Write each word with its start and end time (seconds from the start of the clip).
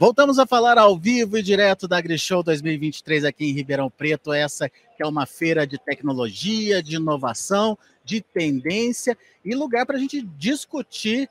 Voltamos 0.00 0.38
a 0.38 0.46
falar 0.46 0.78
ao 0.78 0.96
vivo 0.96 1.36
e 1.36 1.42
direto 1.42 1.88
da 1.88 1.98
AgriShow 1.98 2.40
2023 2.40 3.24
aqui 3.24 3.46
em 3.46 3.52
Ribeirão 3.52 3.90
Preto, 3.90 4.32
essa 4.32 4.68
que 4.68 5.02
é 5.02 5.04
uma 5.04 5.26
feira 5.26 5.66
de 5.66 5.76
tecnologia, 5.76 6.80
de 6.80 6.94
inovação, 6.94 7.76
de 8.04 8.20
tendência 8.20 9.18
e 9.44 9.56
lugar 9.56 9.84
para 9.84 9.96
a 9.96 9.98
gente 9.98 10.22
discutir 10.22 11.28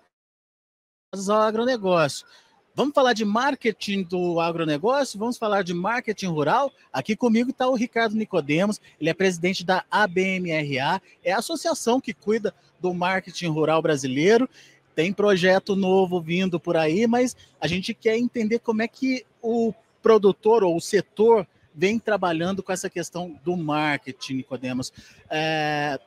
o 1.15 1.31
agronegócio. 1.31 2.27
Vamos 2.75 2.93
falar 2.93 3.13
de 3.13 3.23
marketing 3.23 4.03
do 4.03 4.37
agronegócio, 4.41 5.17
vamos 5.17 5.37
falar 5.37 5.63
de 5.63 5.73
marketing 5.73 6.27
rural. 6.27 6.69
Aqui 6.91 7.15
comigo 7.15 7.51
está 7.51 7.69
o 7.69 7.73
Ricardo 7.73 8.17
Nicodemos, 8.17 8.81
ele 8.99 9.09
é 9.09 9.13
presidente 9.13 9.65
da 9.65 9.85
ABMRA, 9.89 11.01
é 11.23 11.31
a 11.31 11.37
associação 11.37 12.01
que 12.01 12.13
cuida 12.13 12.53
do 12.81 12.93
marketing 12.93 13.47
rural 13.47 13.81
brasileiro 13.81 14.47
tem 14.97 15.13
projeto 15.13 15.75
novo 15.75 16.19
vindo 16.19 16.59
por 16.59 16.75
aí, 16.75 17.05
mas 17.05 17.37
a 17.61 17.67
gente 17.67 17.93
quer 17.93 18.17
entender 18.17 18.57
como 18.57 18.81
é 18.81 18.87
que 18.87 19.23
o 19.43 19.71
produtor 20.01 20.63
ou 20.63 20.75
o 20.75 20.81
setor 20.81 21.47
vem 21.71 21.99
trabalhando 21.99 22.63
com 22.63 22.71
essa 22.71 22.89
questão 22.89 23.39
do 23.45 23.55
marketing, 23.55 24.37
Nicodemos. 24.37 24.91
É, 25.29 25.99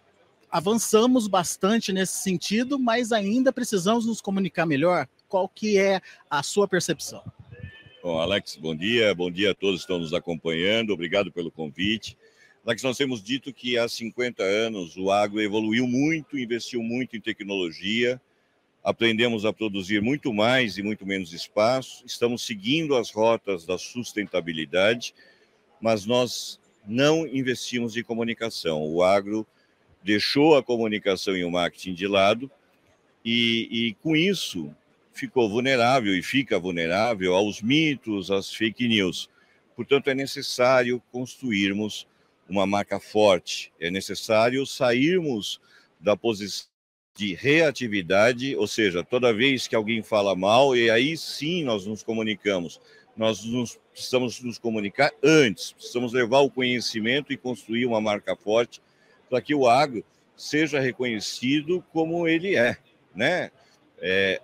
avançamos 0.50 1.28
bastante 1.28 1.92
nesse 1.92 2.14
sentido, 2.14 2.80
mas 2.80 3.12
ainda 3.12 3.52
precisamos 3.52 4.06
nos 4.06 4.20
comunicar 4.20 4.66
melhor. 4.66 5.06
Qual 5.28 5.48
que 5.48 5.78
é 5.78 6.00
a 6.28 6.42
sua 6.42 6.66
percepção? 6.66 7.22
Bom, 8.02 8.18
Alex, 8.18 8.56
bom 8.56 8.74
dia. 8.74 9.14
Bom 9.14 9.30
dia 9.30 9.52
a 9.52 9.54
todos 9.54 9.82
que 9.82 9.84
estão 9.84 10.00
nos 10.00 10.12
acompanhando. 10.12 10.92
Obrigado 10.92 11.30
pelo 11.30 11.52
convite. 11.52 12.18
Alex, 12.66 12.82
nós 12.82 12.96
temos 12.96 13.22
dito 13.22 13.54
que 13.54 13.78
há 13.78 13.88
50 13.88 14.42
anos 14.42 14.96
o 14.96 15.12
agro 15.12 15.40
evoluiu 15.40 15.86
muito, 15.86 16.36
investiu 16.36 16.82
muito 16.82 17.16
em 17.16 17.20
tecnologia, 17.20 18.20
aprendemos 18.82 19.44
a 19.44 19.52
produzir 19.52 20.00
muito 20.00 20.32
mais 20.32 20.78
e 20.78 20.82
muito 20.82 21.06
menos 21.06 21.32
espaço, 21.32 22.02
estamos 22.06 22.44
seguindo 22.44 22.96
as 22.96 23.10
rotas 23.10 23.66
da 23.66 23.76
sustentabilidade, 23.76 25.14
mas 25.80 26.06
nós 26.06 26.58
não 26.86 27.26
investimos 27.26 27.96
em 27.96 28.02
comunicação. 28.02 28.82
O 28.82 29.02
agro 29.02 29.46
deixou 30.02 30.56
a 30.56 30.62
comunicação 30.62 31.36
e 31.36 31.44
o 31.44 31.50
marketing 31.50 31.94
de 31.94 32.06
lado 32.06 32.50
e, 33.24 33.68
e 33.70 33.94
com 34.02 34.16
isso 34.16 34.74
ficou 35.12 35.48
vulnerável 35.48 36.16
e 36.16 36.22
fica 36.22 36.58
vulnerável 36.58 37.34
aos 37.34 37.60
mitos, 37.60 38.30
às 38.30 38.52
fake 38.52 38.88
news. 38.88 39.28
Portanto, 39.76 40.08
é 40.08 40.14
necessário 40.14 41.02
construirmos 41.12 42.06
uma 42.48 42.66
marca 42.66 42.98
forte, 42.98 43.72
é 43.78 43.90
necessário 43.90 44.66
sairmos 44.66 45.60
da 46.00 46.16
posição 46.16 46.69
de 47.14 47.34
reatividade, 47.34 48.56
ou 48.56 48.66
seja, 48.66 49.04
toda 49.04 49.32
vez 49.32 49.66
que 49.68 49.74
alguém 49.74 50.02
fala 50.02 50.34
mal, 50.34 50.76
e 50.76 50.90
aí 50.90 51.16
sim 51.16 51.64
nós 51.64 51.86
nos 51.86 52.02
comunicamos. 52.02 52.80
Nós 53.16 53.44
nos, 53.44 53.78
precisamos 53.92 54.40
nos 54.40 54.58
comunicar 54.58 55.10
antes, 55.22 55.72
precisamos 55.72 56.12
levar 56.12 56.40
o 56.40 56.50
conhecimento 56.50 57.32
e 57.32 57.36
construir 57.36 57.84
uma 57.84 58.00
marca 58.00 58.34
forte 58.36 58.80
para 59.28 59.40
que 59.40 59.54
o 59.54 59.68
agro 59.68 60.04
seja 60.36 60.80
reconhecido 60.80 61.84
como 61.92 62.26
ele 62.26 62.56
é, 62.56 62.76
né? 63.14 63.50
É, 64.00 64.40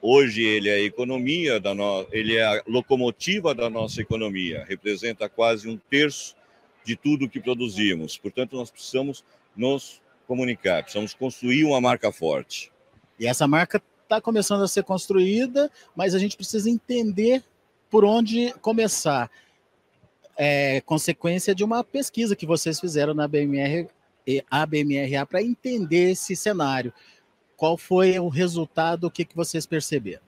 hoje 0.00 0.42
ele 0.42 0.68
é 0.68 0.74
a 0.74 0.80
economia 0.82 1.58
da 1.58 1.74
no... 1.74 2.06
ele 2.12 2.36
é 2.36 2.44
a 2.44 2.62
locomotiva 2.66 3.54
da 3.54 3.68
nossa 3.68 4.00
economia, 4.00 4.64
representa 4.68 5.28
quase 5.28 5.68
um 5.68 5.76
terço 5.76 6.36
de 6.84 6.96
tudo 6.96 7.28
que 7.28 7.40
produzimos. 7.40 8.16
Portanto, 8.16 8.56
nós 8.56 8.70
precisamos 8.70 9.24
nos 9.56 10.01
comunicar, 10.26 10.82
precisamos 10.82 11.14
construir 11.14 11.64
uma 11.64 11.80
marca 11.80 12.10
forte. 12.12 12.72
E 13.18 13.26
essa 13.26 13.46
marca 13.46 13.82
está 14.02 14.20
começando 14.20 14.62
a 14.62 14.68
ser 14.68 14.84
construída, 14.84 15.70
mas 15.94 16.14
a 16.14 16.18
gente 16.18 16.36
precisa 16.36 16.68
entender 16.68 17.42
por 17.90 18.04
onde 18.04 18.52
começar. 18.60 19.30
É 20.36 20.80
consequência 20.82 21.54
de 21.54 21.62
uma 21.62 21.84
pesquisa 21.84 22.34
que 22.34 22.46
vocês 22.46 22.80
fizeram 22.80 23.14
na 23.14 23.28
BMR, 23.28 23.86
ABMRA 24.50 25.26
para 25.26 25.42
entender 25.42 26.10
esse 26.10 26.34
cenário. 26.34 26.92
Qual 27.56 27.76
foi 27.76 28.18
o 28.18 28.28
resultado? 28.28 29.06
O 29.06 29.10
que, 29.10 29.24
que 29.24 29.36
vocês 29.36 29.66
perceberam? 29.66 30.22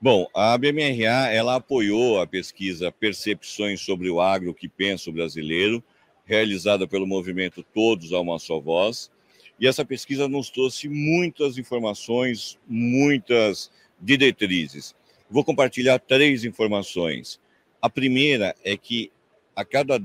Bom, 0.00 0.26
a 0.34 0.56
BMRA 0.58 1.28
ela 1.32 1.56
apoiou 1.56 2.20
a 2.20 2.26
pesquisa 2.26 2.92
Percepções 2.92 3.80
sobre 3.80 4.10
o 4.10 4.20
Agro 4.20 4.52
que 4.52 4.68
Pensa 4.68 5.08
o 5.08 5.12
Brasileiro, 5.12 5.82
realizada 6.24 6.86
pelo 6.86 7.06
movimento 7.06 7.62
Todos 7.74 8.12
a 8.12 8.20
uma 8.20 8.38
Só 8.38 8.60
Voz. 8.60 9.10
E 9.58 9.66
essa 9.66 9.84
pesquisa 9.84 10.28
nos 10.28 10.50
trouxe 10.50 10.88
muitas 10.88 11.58
informações, 11.58 12.58
muitas 12.66 13.70
diretrizes. 14.00 14.94
Vou 15.30 15.44
compartilhar 15.44 15.98
três 15.98 16.44
informações. 16.44 17.40
A 17.80 17.88
primeira 17.88 18.54
é 18.64 18.76
que 18.76 19.10
a 19.54 19.64
cada 19.64 20.02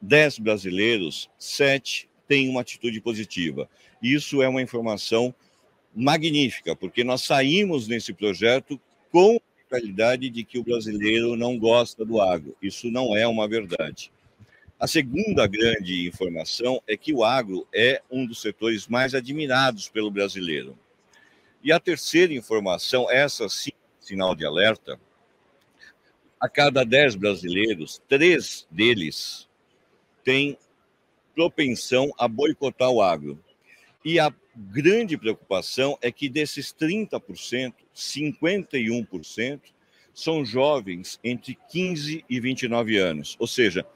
dez 0.00 0.38
brasileiros, 0.38 1.30
sete 1.38 2.08
têm 2.26 2.48
uma 2.48 2.62
atitude 2.62 3.00
positiva. 3.00 3.68
Isso 4.02 4.42
é 4.42 4.48
uma 4.48 4.62
informação 4.62 5.34
magnífica, 5.94 6.74
porque 6.74 7.04
nós 7.04 7.22
saímos 7.22 7.86
nesse 7.86 8.12
projeto 8.12 8.80
com 9.10 9.36
a 9.36 9.74
realidade 9.76 10.28
de 10.30 10.42
que 10.42 10.58
o 10.58 10.64
brasileiro 10.64 11.36
não 11.36 11.58
gosta 11.58 12.04
do 12.04 12.20
agro. 12.20 12.56
Isso 12.60 12.90
não 12.90 13.16
é 13.16 13.26
uma 13.28 13.46
verdade. 13.46 14.10
A 14.82 14.88
segunda 14.88 15.46
grande 15.46 16.08
informação 16.08 16.82
é 16.88 16.96
que 16.96 17.12
o 17.12 17.22
agro 17.22 17.68
é 17.72 18.02
um 18.10 18.26
dos 18.26 18.42
setores 18.42 18.88
mais 18.88 19.14
admirados 19.14 19.88
pelo 19.88 20.10
brasileiro. 20.10 20.76
E 21.62 21.70
a 21.70 21.78
terceira 21.78 22.34
informação, 22.34 23.08
essa 23.08 23.48
sim, 23.48 23.70
sinal 24.00 24.34
de 24.34 24.44
alerta, 24.44 24.98
a 26.40 26.48
cada 26.48 26.82
dez 26.82 27.14
brasileiros, 27.14 28.02
três 28.08 28.66
deles 28.72 29.48
têm 30.24 30.58
propensão 31.32 32.12
a 32.18 32.26
boicotar 32.26 32.90
o 32.90 33.00
agro. 33.00 33.38
E 34.04 34.18
a 34.18 34.34
grande 34.52 35.16
preocupação 35.16 35.96
é 36.02 36.10
que 36.10 36.28
desses 36.28 36.74
30%, 36.74 37.72
51% 37.94 39.60
são 40.12 40.44
jovens 40.44 41.20
entre 41.22 41.56
15 41.70 42.24
e 42.28 42.40
29 42.40 42.98
anos, 42.98 43.36
ou 43.38 43.46
seja, 43.46 43.86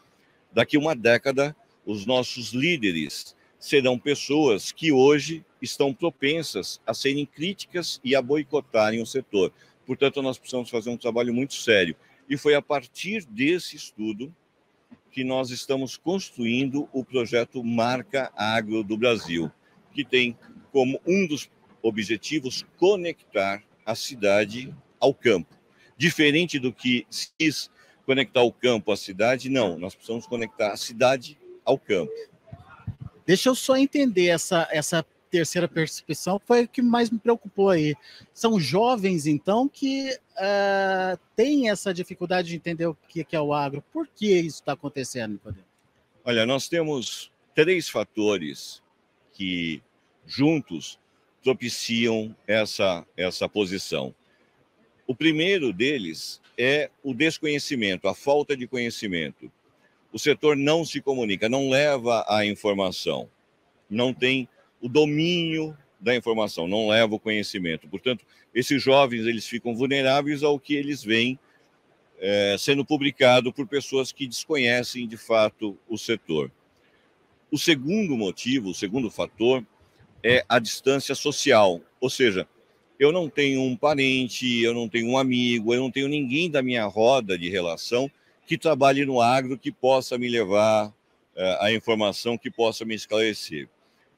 daqui 0.56 0.78
uma 0.78 0.97
década, 0.97 1.55
os 1.84 2.06
nossos 2.06 2.55
líderes 2.55 3.37
serão 3.59 3.99
pessoas 3.99 4.72
que 4.72 4.91
hoje 4.91 5.44
estão 5.61 5.93
propensas 5.93 6.81
a 6.87 6.94
serem 6.94 7.27
críticas 7.27 8.00
e 8.03 8.17
a 8.17 8.22
boicotarem 8.22 9.03
o 9.03 9.06
setor. 9.06 9.53
Portanto, 9.84 10.22
nós 10.22 10.39
precisamos 10.39 10.71
fazer 10.71 10.89
um 10.89 10.97
trabalho 10.97 11.34
muito 11.34 11.53
sério. 11.53 11.94
E 12.27 12.39
foi 12.39 12.55
a 12.55 12.62
partir 12.62 13.27
desse 13.27 13.77
estudo 13.77 14.34
que 15.11 15.22
nós 15.22 15.50
estamos 15.50 15.99
construindo 15.99 16.88
o 16.91 17.05
projeto 17.05 17.62
Marca 17.62 18.33
Agro 18.34 18.83
do 18.83 18.97
Brasil, 18.97 19.53
que 19.93 20.06
tem 20.06 20.38
como 20.73 20.99
um 21.06 21.27
dos 21.27 21.50
objetivos 21.83 22.65
conectar 22.78 23.62
a 23.84 23.94
cidade 23.94 24.75
ao 24.99 25.12
campo. 25.12 25.55
Diferente 25.99 26.59
do 26.59 26.73
que 26.73 27.06
se 27.11 27.28
diz 27.38 27.71
conectar 28.06 28.43
o 28.43 28.53
campo 28.53 28.93
à 28.93 28.97
cidade, 28.97 29.50
não. 29.50 29.77
Nós 29.78 29.94
precisamos 29.94 30.27
conectar 30.27 30.72
a 30.72 30.77
cidade 30.77 31.37
ao 31.65 31.77
campo. 31.77 32.12
Deixa 33.27 33.49
eu 33.49 33.55
só 33.55 33.77
entender 33.77 34.28
essa, 34.28 34.69
essa 34.71 35.05
terceira 35.28 35.67
percepção, 35.67 36.39
que 36.39 36.47
foi 36.47 36.65
o 36.65 36.69
que 36.69 36.81
mais 36.81 37.11
me 37.11 37.19
preocupou 37.19 37.69
aí. 37.69 37.97
São 38.33 38.61
jovens, 38.61 39.27
então, 39.27 39.69
que 39.69 40.17
uh, 40.37 41.19
têm 41.34 41.69
essa 41.69 41.93
dificuldade 41.93 42.49
de 42.49 42.56
entender 42.56 42.87
o 42.87 42.97
que 43.09 43.27
é 43.33 43.41
o 43.41 43.53
agro. 43.53 43.83
Por 43.93 44.06
que 44.06 44.33
isso 44.33 44.61
está 44.61 44.73
acontecendo, 44.73 45.32
Nicodemo? 45.32 45.67
Olha, 46.25 46.47
nós 46.47 46.69
temos 46.69 47.32
três 47.55 47.88
fatores 47.88 48.82
que, 49.32 49.82
juntos, 50.25 50.99
propiciam 51.43 52.35
essa, 52.47 53.05
essa 53.17 53.49
posição. 53.49 54.14
O 55.06 55.14
primeiro 55.14 55.73
deles 55.73 56.41
é 56.58 56.91
o 57.03 57.12
desconhecimento, 57.14 58.08
a 58.08 58.14
falta 58.14 58.56
de 58.56 58.67
conhecimento. 58.67 59.50
O 60.12 60.19
setor 60.19 60.56
não 60.56 60.85
se 60.85 61.00
comunica, 61.00 61.49
não 61.49 61.69
leva 61.69 62.25
a 62.29 62.47
informação, 62.47 63.29
não 63.88 64.14
tem 64.14 64.49
o 64.81 64.88
domínio 64.88 65.76
da 66.00 66.14
informação, 66.14 66.67
não 66.67 66.88
leva 66.88 67.14
o 67.14 67.20
conhecimento. 67.20 67.88
Portanto, 67.88 68.25
esses 68.55 68.82
jovens 68.82 69.26
eles 69.26 69.47
ficam 69.47 69.75
vulneráveis 69.75 70.43
ao 70.43 70.58
que 70.58 70.75
eles 70.75 71.03
veem 71.03 71.38
é, 72.19 72.56
sendo 72.59 72.85
publicado 72.85 73.52
por 73.52 73.67
pessoas 73.67 74.12
que 74.12 74.26
desconhecem 74.26 75.06
de 75.06 75.17
fato 75.17 75.79
o 75.88 75.99
setor. 75.99 76.50
O 77.50 77.59
segundo 77.59 78.17
motivo, 78.17 78.70
o 78.70 78.75
segundo 78.75 79.11
fator, 79.11 79.64
é 80.23 80.44
a 80.49 80.59
distância 80.59 81.14
social, 81.14 81.81
ou 82.00 82.11
seja, 82.11 82.49
eu 82.98 83.12
não 83.12 83.28
tenho 83.28 83.60
um 83.62 83.76
parente, 83.76 84.62
eu 84.62 84.72
não 84.72 84.88
tenho 84.88 85.08
um 85.08 85.19
amigo, 85.19 85.75
eu 85.75 85.81
não 85.81 85.90
tenho 85.90 86.08
ninguém 86.08 86.50
da 86.50 86.62
minha 86.62 86.84
roda 86.87 87.37
de 87.37 87.48
relação 87.48 88.10
que 88.46 88.56
trabalhe 88.56 89.04
no 89.04 89.20
agro 89.20 89.58
que 89.58 89.72
possa 89.72 90.16
me 90.16 90.28
levar 90.28 90.88
uh, 90.88 90.93
a 91.60 91.72
informação, 91.72 92.38
que 92.38 92.50
possa 92.50 92.84
me 92.84 92.94
esclarecer. 92.94 93.69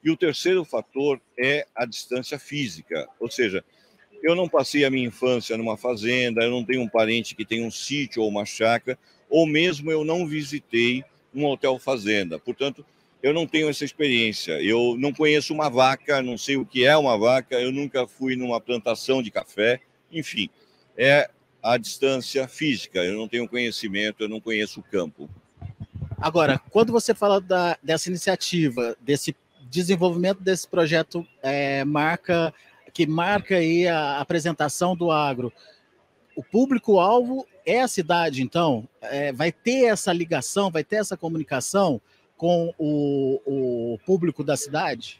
E 0.03 0.09
o 0.09 0.15
terceiro 0.15 0.63
fator 0.63 1.19
é 1.37 1.67
a 1.75 1.85
distância 1.85 2.39
física, 2.39 3.07
ou 3.19 3.29
seja, 3.29 3.63
Eu 4.21 4.35
não 4.35 4.49
passei 4.49 4.83
a 4.83 4.89
minha 4.89 5.07
infância 5.07 5.57
numa 5.57 5.77
fazenda, 5.77 6.43
eu 6.43 6.51
não 6.51 6.63
tenho 6.63 6.81
um 6.81 6.89
parente 6.89 7.35
que 7.35 7.45
tem 7.45 7.65
um 7.65 7.71
sítio 7.71 8.21
ou 8.21 8.29
uma 8.29 8.45
chácara, 8.45 8.97
ou 9.29 9.47
mesmo 9.47 9.91
eu 9.91 10.03
não 10.03 10.27
visitei 10.27 11.03
um 11.33 11.45
hotel 11.45 11.79
fazenda. 11.79 12.37
Portanto, 12.37 12.85
eu 13.21 13.33
não 13.33 13.45
tenho 13.45 13.69
essa 13.69 13.83
experiência. 13.83 14.61
Eu 14.61 14.95
não 14.97 15.13
conheço 15.13 15.53
uma 15.53 15.69
vaca, 15.69 16.21
não 16.21 16.37
sei 16.37 16.57
o 16.57 16.65
que 16.65 16.85
é 16.85 16.95
uma 16.95 17.17
vaca, 17.17 17.59
eu 17.59 17.71
nunca 17.71 18.07
fui 18.07 18.35
numa 18.35 18.59
plantação 18.59 19.21
de 19.21 19.29
café, 19.29 19.81
enfim, 20.11 20.49
é 20.97 21.29
a 21.61 21.77
distância 21.77 22.47
física. 22.47 22.99
Eu 23.03 23.17
não 23.17 23.27
tenho 23.27 23.47
conhecimento, 23.47 24.23
eu 24.23 24.29
não 24.29 24.39
conheço 24.39 24.79
o 24.79 24.83
campo. 24.83 25.29
Agora, 26.17 26.59
quando 26.69 26.91
você 26.91 27.13
fala 27.13 27.39
da, 27.39 27.77
dessa 27.81 28.09
iniciativa, 28.09 28.95
desse 29.01 29.35
desenvolvimento 29.69 30.41
desse 30.41 30.67
projeto 30.67 31.25
é, 31.43 31.83
marca 31.85 32.53
que 32.91 33.05
marca 33.05 33.55
aí 33.55 33.87
a 33.87 34.19
apresentação 34.19 34.95
do 34.95 35.11
agro, 35.11 35.53
o 36.35 36.43
público-alvo 36.43 37.45
é 37.65 37.81
a 37.81 37.87
cidade, 37.87 38.41
então, 38.41 38.89
é, 39.01 39.31
vai 39.31 39.51
ter 39.51 39.85
essa 39.85 40.11
ligação, 40.11 40.71
vai 40.71 40.83
ter 40.83 40.95
essa 40.95 41.15
comunicação 41.15 42.01
com 42.39 42.73
o, 42.77 43.41
o 43.45 43.99
público 44.05 44.45
da 44.45 44.55
cidade? 44.55 45.19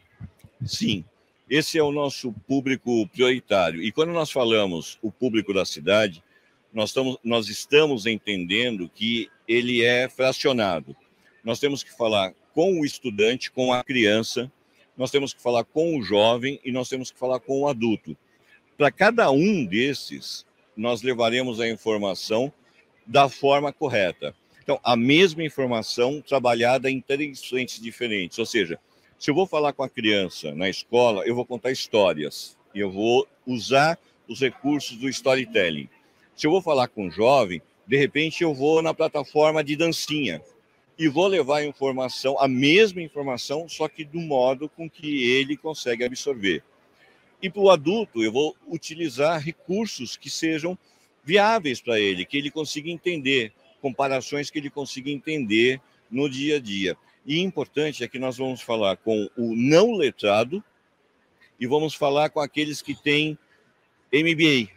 Sim, 0.65 1.03
esse 1.49 1.77
é 1.77 1.83
o 1.83 1.91
nosso 1.91 2.31
público 2.47 3.05
prioritário. 3.09 3.83
E 3.83 3.91
quando 3.91 4.13
nós 4.13 4.31
falamos 4.31 4.97
o 5.01 5.11
público 5.11 5.53
da 5.53 5.65
cidade, 5.65 6.23
nós 6.73 6.91
estamos, 6.91 7.17
nós 7.21 7.49
estamos 7.49 8.05
entendendo 8.05 8.89
que 8.95 9.29
ele 9.45 9.83
é 9.83 10.07
fracionado. 10.07 10.95
Nós 11.43 11.59
temos 11.59 11.83
que 11.83 11.91
falar 11.91 12.33
com 12.53 12.79
o 12.79 12.85
estudante, 12.85 13.51
com 13.51 13.73
a 13.73 13.83
criança, 13.83 14.49
nós 14.95 15.11
temos 15.11 15.33
que 15.33 15.41
falar 15.41 15.65
com 15.65 15.97
o 15.97 16.01
jovem 16.01 16.57
e 16.63 16.71
nós 16.71 16.87
temos 16.87 17.11
que 17.11 17.19
falar 17.19 17.41
com 17.41 17.61
o 17.61 17.67
adulto. 17.67 18.15
Para 18.77 18.91
cada 18.91 19.29
um 19.29 19.65
desses, 19.65 20.45
nós 20.75 21.01
levaremos 21.01 21.59
a 21.59 21.67
informação 21.67 22.51
da 23.05 23.27
forma 23.27 23.73
correta. 23.73 24.33
Então, 24.69 24.79
a 24.83 24.95
mesma 24.95 25.43
informação 25.43 26.21
trabalhada 26.21 26.91
em 26.91 27.01
três 27.01 27.43
frentes 27.43 27.81
diferentes. 27.81 28.37
Ou 28.37 28.45
seja, 28.45 28.79
se 29.17 29.31
eu 29.31 29.33
vou 29.33 29.47
falar 29.47 29.73
com 29.73 29.81
a 29.81 29.89
criança 29.89 30.53
na 30.53 30.69
escola, 30.69 31.23
eu 31.25 31.33
vou 31.33 31.43
contar 31.43 31.71
histórias 31.71 32.55
e 32.75 32.79
eu 32.79 32.91
vou 32.91 33.27
usar 33.47 33.97
os 34.27 34.39
recursos 34.39 34.95
do 34.95 35.09
storytelling. 35.09 35.89
Se 36.35 36.45
eu 36.45 36.51
vou 36.51 36.61
falar 36.61 36.87
com 36.87 37.07
um 37.07 37.09
jovem, 37.09 37.63
de 37.87 37.97
repente 37.97 38.43
eu 38.43 38.53
vou 38.53 38.83
na 38.83 38.93
plataforma 38.93 39.63
de 39.63 39.75
dancinha 39.75 40.39
e 40.99 41.07
vou 41.07 41.25
levar 41.25 41.61
a 41.61 41.65
informação, 41.65 42.39
a 42.39 42.47
mesma 42.47 43.01
informação, 43.01 43.67
só 43.67 43.87
que 43.87 44.05
do 44.05 44.19
modo 44.19 44.69
com 44.69 44.87
que 44.87 45.31
ele 45.31 45.57
consegue 45.57 46.03
absorver. 46.03 46.63
E 47.41 47.49
para 47.49 47.61
o 47.63 47.71
adulto, 47.71 48.21
eu 48.21 48.31
vou 48.31 48.55
utilizar 48.67 49.43
recursos 49.43 50.15
que 50.15 50.29
sejam 50.29 50.77
viáveis 51.23 51.81
para 51.81 51.99
ele, 51.99 52.23
que 52.23 52.37
ele 52.37 52.51
consiga 52.51 52.87
entender, 52.87 53.51
comparações 53.81 54.49
que 54.49 54.59
ele 54.59 54.69
consiga 54.69 55.09
entender 55.09 55.81
no 56.09 56.29
dia 56.29 56.57
a 56.57 56.59
dia. 56.59 56.97
E 57.25 57.39
importante 57.39 58.03
é 58.03 58.07
que 58.07 58.19
nós 58.19 58.37
vamos 58.37 58.61
falar 58.61 58.97
com 58.97 59.29
o 59.37 59.55
não 59.55 59.93
letrado 59.93 60.63
e 61.59 61.67
vamos 61.67 61.93
falar 61.93 62.29
com 62.29 62.39
aqueles 62.39 62.81
que 62.81 62.95
têm 62.95 63.37
MBA, 64.11 64.71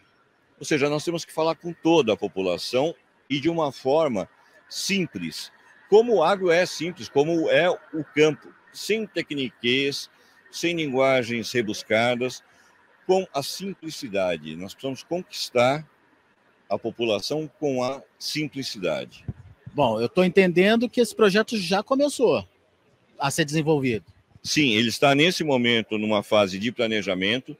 ou 0.62 0.64
seja, 0.64 0.88
nós 0.88 1.04
temos 1.04 1.24
que 1.24 1.32
falar 1.32 1.56
com 1.56 1.72
toda 1.72 2.12
a 2.12 2.16
população 2.16 2.94
e 3.28 3.40
de 3.40 3.48
uma 3.48 3.72
forma 3.72 4.28
simples. 4.68 5.50
Como 5.88 6.14
o 6.14 6.22
agro 6.22 6.50
é 6.50 6.64
simples, 6.64 7.08
como 7.08 7.50
é 7.50 7.68
o 7.68 8.04
campo, 8.14 8.52
sem 8.72 9.04
tecniquez, 9.04 10.08
sem 10.52 10.76
linguagens 10.76 11.50
rebuscadas, 11.50 12.44
com 13.06 13.26
a 13.34 13.42
simplicidade. 13.42 14.54
Nós 14.54 14.72
precisamos 14.72 15.02
conquistar 15.02 15.84
a 16.74 16.78
população 16.78 17.50
com 17.58 17.82
a 17.82 18.02
simplicidade. 18.18 19.24
Bom, 19.74 20.00
eu 20.00 20.06
estou 20.06 20.24
entendendo 20.24 20.88
que 20.88 21.00
esse 21.00 21.14
projeto 21.14 21.56
já 21.56 21.82
começou 21.82 22.46
a 23.18 23.30
ser 23.30 23.44
desenvolvido. 23.44 24.04
Sim, 24.42 24.72
ele 24.72 24.88
está 24.88 25.14
nesse 25.14 25.44
momento 25.44 25.96
numa 25.98 26.22
fase 26.22 26.58
de 26.58 26.72
planejamento. 26.72 27.56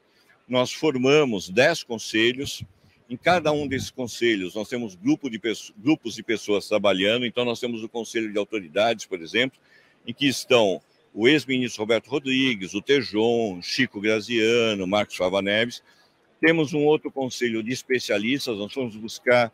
Nós 0.47 0.73
formamos 0.73 1.49
10 1.49 1.83
conselhos 1.83 2.63
em 3.09 3.17
cada 3.17 3.51
um 3.51 3.67
desses 3.67 3.91
conselhos, 3.91 4.55
nós 4.55 4.67
temos 4.67 4.95
grupo 4.95 5.29
de 5.29 5.39
grupos 5.77 6.15
de 6.15 6.23
pessoas 6.23 6.67
trabalhando. 6.67 7.25
Então, 7.25 7.45
nós 7.45 7.59
temos 7.59 7.83
o 7.83 7.89
Conselho 7.89 8.31
de 8.31 8.39
Autoridades, 8.39 9.05
por 9.05 9.21
exemplo, 9.21 9.59
em 10.07 10.13
que 10.13 10.27
estão 10.27 10.81
o 11.13 11.27
ex-ministro 11.27 11.83
Roberto 11.83 12.07
Rodrigues, 12.07 12.73
o 12.73 12.81
Tejon, 12.81 13.61
Chico 13.61 14.01
Graziano, 14.01 14.87
Marcos 14.87 15.15
Fava 15.15 15.43
Neves. 15.43 15.83
Temos 16.43 16.73
um 16.73 16.83
outro 16.83 17.09
conselho 17.09 17.63
de 17.63 17.71
especialistas, 17.71 18.57
nós 18.57 18.75
vamos 18.75 18.97
buscar 18.97 19.49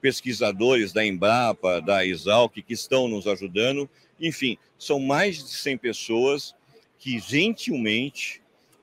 pesquisadores 0.00 0.92
da 0.92 1.06
Embrapa, 1.06 1.80
da 1.80 2.04
Exalc, 2.04 2.52
que 2.52 2.74
estão 2.74 3.06
nos 3.06 3.28
ajudando. 3.28 3.88
Enfim, 4.20 4.58
são 4.76 4.98
mais 4.98 5.36
de 5.36 5.50
100 5.50 5.78
pessoas 5.78 6.52
que 6.98 7.20
gentilmente 7.20 8.42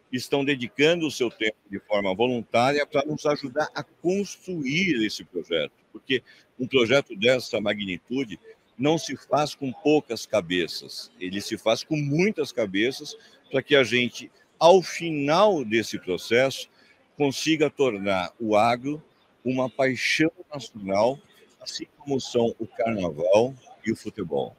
estão 0.10 0.46
dedicando 0.46 1.06
o 1.06 1.12
seu 1.12 1.30
tempo 1.30 1.58
de 1.70 1.80
forma 1.80 2.16
voluntária 2.16 2.88
para 2.88 3.06
nos 3.06 3.26
ajudar 3.26 3.70
a 3.76 3.84
construir 3.84 5.06
esse 5.06 5.26
projeto, 5.26 5.74
porque 5.92 6.24
um 6.58 6.66
projeto 6.66 7.14
dessa 7.14 7.60
magnitude 7.60 8.40
não 8.78 8.98
se 8.98 9.18
faz 9.18 9.54
com 9.54 9.70
poucas 9.70 10.26
cabeças, 10.26 11.12
ele 11.20 11.42
se 11.42 11.58
faz 11.58 11.84
com 11.84 11.98
muitas 11.98 12.54
cabeças 12.54 13.18
para 13.52 13.62
que 13.62 13.76
a 13.76 13.84
gente, 13.84 14.32
ao 14.58 14.82
final 14.82 15.66
desse 15.66 16.00
processo, 16.00 16.72
consiga 17.18 17.70
tornar 17.70 18.32
o 18.40 18.56
agro 18.56 19.02
uma 19.44 19.70
paixão 19.70 20.32
nacional, 20.54 21.20
assim 21.60 21.86
como 21.98 22.20
são 22.20 22.56
o 22.60 22.66
carnaval 22.66 23.54
e 23.86 23.92
o 23.92 23.96
futebol. 23.96 24.56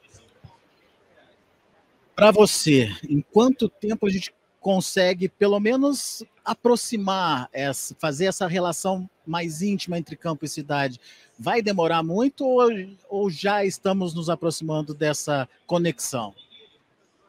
Para 2.14 2.30
você, 2.30 2.94
em 3.08 3.20
quanto 3.20 3.68
tempo 3.68 4.06
a 4.06 4.10
gente 4.10 4.32
consegue 4.60 5.28
pelo 5.28 5.58
menos 5.58 6.22
aproximar, 6.44 7.48
essa, 7.52 7.94
fazer 7.98 8.26
essa 8.26 8.46
relação 8.46 9.08
mais 9.26 9.62
íntima 9.62 9.98
entre 9.98 10.16
campo 10.16 10.44
e 10.44 10.48
cidade, 10.48 11.00
vai 11.38 11.60
demorar 11.60 12.02
muito 12.02 12.46
ou, 12.46 12.70
ou 13.08 13.30
já 13.30 13.64
estamos 13.64 14.14
nos 14.14 14.30
aproximando 14.30 14.94
dessa 14.94 15.48
conexão? 15.66 16.34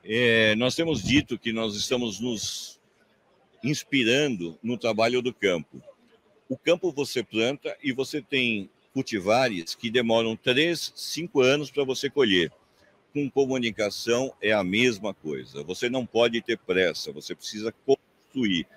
É, 0.04 0.56
nós 0.56 0.76
temos 0.76 1.02
dito 1.02 1.40
que 1.40 1.52
nós 1.52 1.76
estamos 1.76 2.20
nos 2.20 2.75
inspirando 3.66 4.58
no 4.64 4.78
trabalho 4.78 5.22
do 5.22 5.34
campo. 5.34 5.82
O 6.48 6.58
campo 6.58 6.92
você 6.92 7.24
planta 7.24 7.76
e 7.84 7.92
você 7.92 8.22
tem 8.22 8.70
cultivares 8.94 9.76
que 9.76 9.90
demoram 9.90 10.36
três, 10.36 10.94
cinco 10.96 11.42
anos 11.42 11.70
para 11.70 11.84
você 11.84 12.10
colher 12.10 12.52
com 13.16 13.30
comunicação 13.30 14.34
é 14.42 14.52
a 14.52 14.62
mesma 14.62 15.14
coisa. 15.14 15.64
Você 15.64 15.90
não 15.90 16.06
pode 16.06 16.42
ter 16.42 16.58
pressa, 16.58 17.14
você 17.14 17.34
precisa 17.34 17.74
construir. 17.86 18.68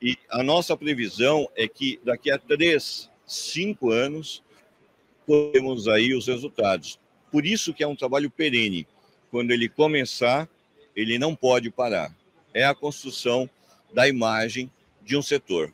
E 0.00 0.16
a 0.30 0.44
nossa 0.44 0.76
previsão 0.76 1.50
é 1.56 1.66
que 1.66 1.98
daqui 2.04 2.30
a 2.30 2.38
três, 2.38 3.10
cinco 3.26 3.90
anos, 3.90 4.44
temos 5.52 5.88
aí 5.88 6.14
os 6.14 6.28
resultados. 6.28 7.00
Por 7.32 7.44
isso 7.44 7.74
que 7.74 7.82
é 7.82 7.86
um 7.86 7.96
trabalho 7.96 8.30
perene. 8.30 8.86
Quando 9.28 9.50
ele 9.50 9.68
começar, 9.68 10.48
ele 10.94 11.18
não 11.18 11.34
pode 11.34 11.68
parar. 11.68 12.16
É 12.54 12.64
a 12.64 12.74
construção 12.74 13.50
da 13.92 14.08
imagem 14.08 14.70
de 15.02 15.16
um 15.16 15.22
setor. 15.22 15.72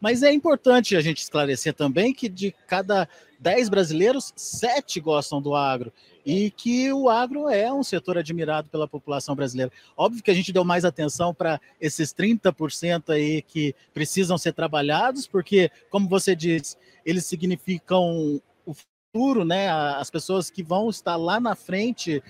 Mas 0.00 0.22
é 0.22 0.32
importante 0.32 0.96
a 0.96 1.00
gente 1.00 1.18
esclarecer 1.18 1.74
também 1.74 2.12
que 2.12 2.28
de 2.28 2.54
cada 2.66 3.08
10 3.38 3.68
brasileiros, 3.68 4.32
7 4.36 5.00
gostam 5.00 5.40
do 5.40 5.54
agro 5.54 5.92
e 6.24 6.50
que 6.50 6.92
o 6.92 7.08
agro 7.08 7.48
é 7.48 7.72
um 7.72 7.82
setor 7.82 8.18
admirado 8.18 8.68
pela 8.68 8.86
população 8.86 9.34
brasileira. 9.34 9.72
Óbvio 9.96 10.22
que 10.22 10.30
a 10.30 10.34
gente 10.34 10.52
deu 10.52 10.64
mais 10.64 10.84
atenção 10.84 11.34
para 11.34 11.60
esses 11.80 12.12
30% 12.12 13.10
aí 13.10 13.42
que 13.42 13.74
precisam 13.94 14.36
ser 14.36 14.52
trabalhados, 14.52 15.26
porque, 15.26 15.70
como 15.88 16.08
você 16.08 16.36
diz, 16.36 16.76
eles 17.04 17.24
significam 17.24 18.40
o 18.66 18.74
futuro, 18.74 19.44
né? 19.44 19.70
As 19.70 20.10
pessoas 20.10 20.50
que 20.50 20.62
vão 20.62 20.90
estar 20.90 21.16
lá 21.16 21.40
na 21.40 21.54
frente, 21.54 22.22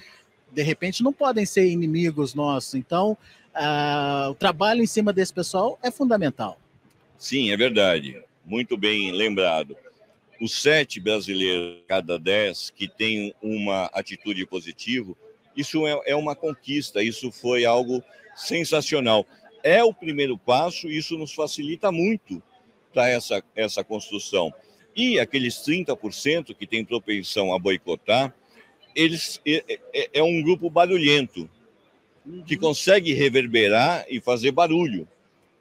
de 0.53 0.63
repente, 0.63 1.03
não 1.03 1.13
podem 1.13 1.45
ser 1.45 1.69
inimigos 1.69 2.33
nossos. 2.33 2.75
Então, 2.75 3.19
uh, 3.55 4.31
o 4.31 4.35
trabalho 4.35 4.83
em 4.83 4.87
cima 4.87 5.13
desse 5.13 5.33
pessoal 5.33 5.79
é 5.83 5.91
fundamental. 5.91 6.59
Sim, 7.19 7.51
é 7.51 7.57
verdade. 7.57 8.23
Muito 8.45 8.77
bem 8.77 9.13
lembrado. 9.13 9.77
Os 10.41 10.63
sete 10.63 10.99
brasileiros 10.99 11.79
cada 11.87 12.19
dez 12.19 12.71
que 12.71 12.89
têm 12.89 13.35
uma 13.43 13.87
atitude 13.93 14.47
positiva, 14.47 15.15
isso 15.55 15.87
é, 15.87 16.01
é 16.07 16.17
uma 16.17 16.35
conquista, 16.35 17.03
isso 17.03 17.31
foi 17.31 17.65
algo 17.65 18.03
sensacional. 18.35 19.27
É 19.63 19.85
o 19.85 19.93
primeiro 19.93 20.39
passo, 20.39 20.89
isso 20.89 21.19
nos 21.19 21.35
facilita 21.35 21.93
muito 21.93 22.43
para 22.93 23.09
essa, 23.09 23.43
essa 23.55 23.85
construção. 23.85 24.53
E 24.97 25.21
aqueles 25.21 25.57
30% 25.57 26.55
que 26.55 26.67
têm 26.67 26.85
propensão 26.85 27.55
a 27.55 27.59
boicotar, 27.59 28.35
eles 28.95 29.41
é, 29.47 29.79
é, 29.93 30.11
é 30.15 30.23
um 30.23 30.43
grupo 30.43 30.69
barulhento, 30.69 31.49
que 32.47 32.57
consegue 32.57 33.13
reverberar 33.13 34.05
e 34.09 34.21
fazer 34.21 34.53
barulho. 34.53 35.09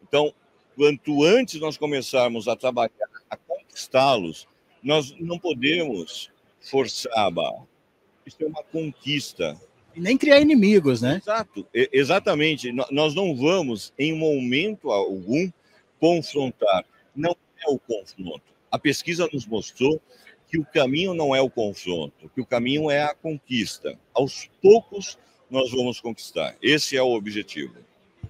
Então, 0.03 0.33
quanto 0.75 1.23
antes 1.23 1.59
nós 1.59 1.77
começarmos 1.77 2.47
a 2.47 2.55
trabalhar, 2.55 3.07
a 3.29 3.37
conquistá-los, 3.37 4.47
nós 4.81 5.15
não 5.19 5.37
podemos 5.37 6.29
forçar 6.61 7.11
a 7.17 7.29
barra. 7.29 7.67
Isso 8.25 8.37
é 8.41 8.45
uma 8.45 8.63
conquista. 8.63 9.59
E 9.95 9.99
nem 9.99 10.17
criar 10.17 10.39
inimigos, 10.39 11.01
né? 11.01 11.19
Exato, 11.21 11.67
exatamente. 11.73 12.71
Nós 12.91 13.15
não 13.15 13.35
vamos, 13.35 13.93
em 13.97 14.13
momento 14.13 14.91
algum, 14.91 15.51
confrontar. 15.99 16.85
Não 17.15 17.35
é 17.65 17.69
o 17.69 17.79
confronto. 17.79 18.43
A 18.71 18.77
pesquisa 18.77 19.27
nos 19.33 19.45
mostrou 19.45 19.99
que 20.47 20.57
o 20.57 20.65
caminho 20.65 21.13
não 21.13 21.35
é 21.35 21.41
o 21.41 21.49
confronto, 21.49 22.29
que 22.33 22.41
o 22.41 22.45
caminho 22.45 22.89
é 22.89 23.03
a 23.03 23.13
conquista. 23.13 23.97
Aos 24.13 24.49
poucos 24.61 25.17
nós 25.49 25.71
vamos 25.71 25.99
conquistar. 25.99 26.55
Esse 26.61 26.95
é 26.95 27.01
o 27.01 27.13
objetivo. 27.13 27.75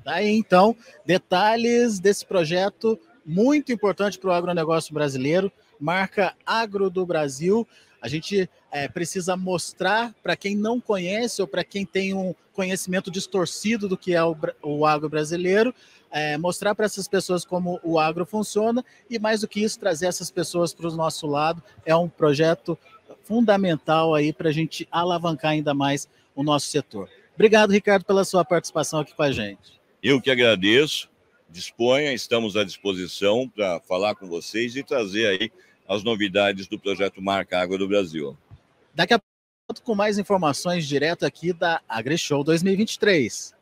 Tá 0.04 0.16
aí, 0.16 0.30
então, 0.30 0.76
detalhes 1.06 2.00
desse 2.00 2.26
projeto 2.26 3.00
muito 3.26 3.72
importante 3.72 4.18
para 4.18 4.30
o 4.30 4.34
agronegócio 4.34 4.94
brasileiro, 4.94 5.52
marca 5.80 6.36
Agro 6.46 6.90
do 6.90 7.06
Brasil. 7.06 7.68
A 8.02 8.08
gente 8.08 8.50
é, 8.72 8.88
precisa 8.88 9.36
mostrar 9.36 10.14
para 10.24 10.36
quem 10.36 10.56
não 10.56 10.80
conhece 10.80 11.42
ou 11.42 11.48
para 11.48 11.64
quem 11.64 11.86
tem 11.86 12.14
um 12.14 12.34
conhecimento 12.54 13.12
distorcido 13.12 13.88
do 13.88 13.98
que 13.98 14.14
é 14.14 14.24
o, 14.24 14.36
o 14.64 14.86
agro 14.86 15.10
brasileiro, 15.10 15.74
é, 16.12 16.38
mostrar 16.38 16.74
para 16.74 16.86
essas 16.86 17.08
pessoas 17.08 17.46
como 17.46 17.80
o 17.84 18.00
agro 18.00 18.26
funciona 18.26 18.84
e, 19.10 19.20
mais 19.20 19.42
do 19.42 19.48
que 19.48 19.62
isso, 19.62 19.80
trazer 19.80 20.08
essas 20.08 20.32
pessoas 20.32 20.74
para 20.74 20.88
o 20.88 20.96
nosso 20.96 21.28
lado. 21.28 21.62
É 21.86 21.96
um 21.96 22.10
projeto 22.10 22.78
fundamental 23.24 24.16
aí 24.16 24.34
para 24.34 24.50
a 24.50 24.52
gente 24.52 24.88
alavancar 24.92 25.52
ainda 25.52 25.74
mais 25.74 26.08
o 26.40 26.44
nosso 26.44 26.68
setor. 26.68 27.10
Obrigado, 27.36 27.72
Ricardo, 27.72 28.06
pela 28.06 28.24
sua 28.24 28.46
participação 28.46 29.02
aqui 29.02 29.14
com 29.14 29.24
a 29.24 29.32
gente. 29.32 29.78
Eu 30.02 30.22
que 30.22 30.32
agradeço, 30.32 31.10
disponha, 31.50 32.14
estamos 32.14 32.56
à 32.56 32.64
disposição 32.64 33.50
para 33.50 33.82
falar 33.82 34.16
com 34.16 34.26
vocês 34.26 34.74
e 34.78 34.82
trazer 34.82 35.28
aí 35.28 35.52
as 35.86 36.02
novidades 36.02 36.66
do 36.66 36.80
projeto 36.80 37.22
Marca 37.22 37.60
Água 37.60 37.78
do 37.78 37.90
Brasil. 37.90 38.38
Daqui 38.96 39.14
a 39.14 39.20
pouco, 39.20 39.82
com 39.84 39.94
mais 39.94 40.18
informações 40.18 40.88
direto 40.88 41.26
aqui 41.26 41.52
da 41.52 41.82
AgriShow 41.90 42.42
2023. 42.42 43.54